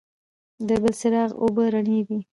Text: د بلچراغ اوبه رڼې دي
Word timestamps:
د 0.67 0.69
بلچراغ 0.81 1.29
اوبه 1.41 1.65
رڼې 1.73 1.99
دي 2.07 2.19